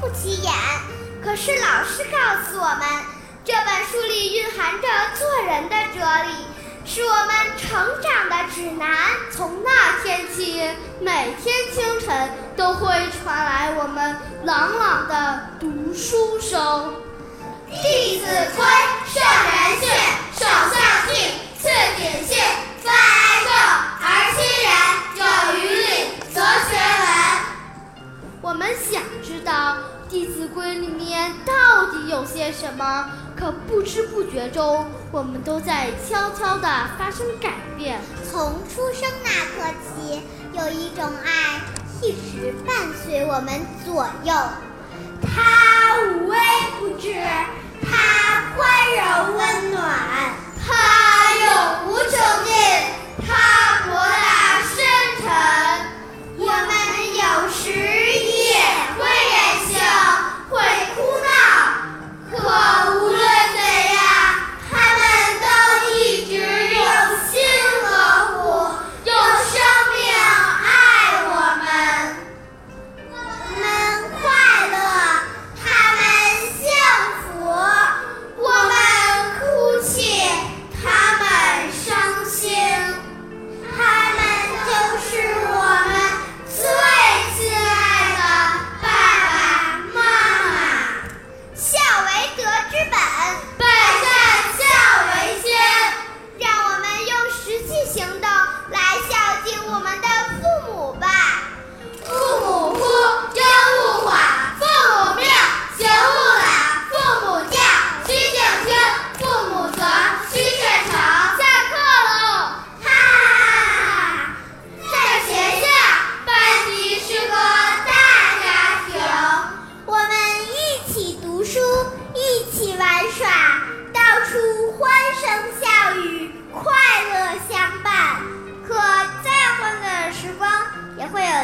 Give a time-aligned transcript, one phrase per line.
[0.00, 0.50] 不起眼，
[1.22, 2.16] 可是老师告
[2.48, 2.88] 诉我们，
[3.44, 6.32] 这本书里蕴含着做人的哲理，
[6.86, 8.88] 是我们成长的指南。
[9.30, 10.62] 从那天起，
[11.00, 12.88] 每天清晨都会
[13.22, 16.94] 传来我们朗朗的读书声。
[17.82, 18.64] 《弟子规》
[19.12, 19.22] 圣
[19.52, 19.86] 人训，
[20.32, 21.12] 首孝悌，
[21.60, 21.68] 次
[21.98, 22.42] 谨信，
[30.60, 37.98] 弟子规》里面到底有些什么，可不知不觉中，我们都在悄悄地发生改变。
[38.30, 40.20] 从出生那刻起，
[40.52, 41.60] 有一种爱
[42.02, 44.34] 一直伴随我们左右。
[45.22, 46.36] 它无微
[46.78, 47.14] 不至，
[47.82, 49.82] 它宽容温暖，
[50.62, 52.10] 它永无穷
[52.44, 52.52] 尽，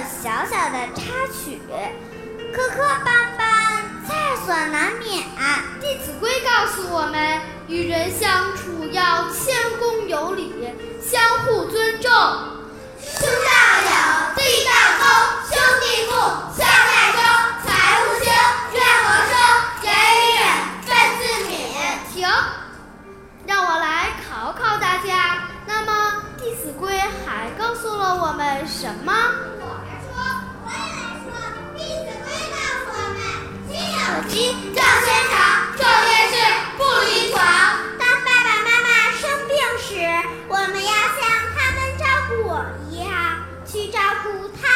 [0.06, 1.02] 小小的插
[1.32, 1.60] 曲
[2.52, 3.40] 磕磕绊绊
[4.08, 5.24] 在所难免，
[5.80, 10.52] 《弟子规》告诉我们，与人相处要谦恭有礼，
[11.02, 12.10] 相互尊重。
[13.02, 13.50] 兄道
[13.82, 13.90] 友，
[14.36, 14.70] 弟道
[15.00, 15.04] 恭，
[15.50, 16.12] 兄弟睦，
[16.56, 17.20] 孝在中，
[17.66, 17.68] 财
[18.00, 18.30] 物兴，
[18.72, 19.34] 怨和生，
[19.82, 19.90] 言
[20.22, 20.46] 语忍，
[20.86, 20.88] 忿
[21.18, 21.20] 自
[21.50, 21.50] 泯。
[22.14, 22.28] 停，
[23.46, 25.48] 让我来考考大家。
[25.66, 26.94] 那么，《弟子规》
[27.26, 29.12] 还告诉了我们什么？
[43.76, 44.75] 去照顾他。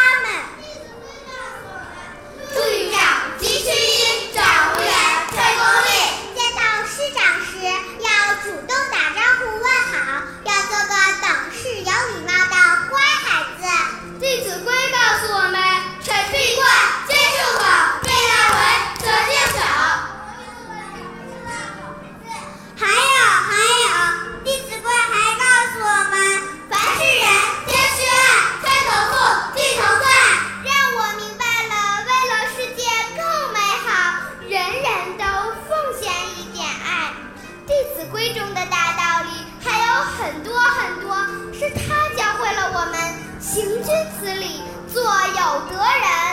[43.53, 43.83] 行君
[44.21, 44.63] 子礼
[44.93, 46.30] 做有德人。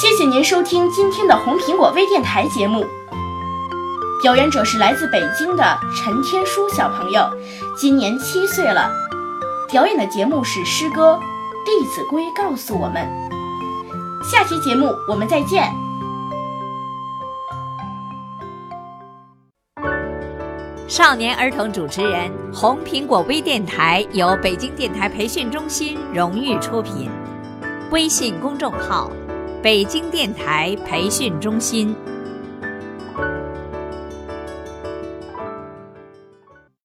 [0.00, 2.86] 谢谢您收听今天的红苹果微电台节目。
[4.22, 7.28] 表演者是来自北京的陈天舒小朋友，
[7.76, 8.88] 今年七岁了。
[9.68, 11.14] 表演的节目是诗歌
[11.66, 13.08] 《弟子规》，告诉我们。
[14.22, 15.68] 下期节目我们再见。
[20.86, 27.10] 少年儿童主持人，红苹果微电台由北京电台培训中心荣誉出品，
[27.90, 29.10] 微信公众号：
[29.60, 31.94] 北京电台培训中心。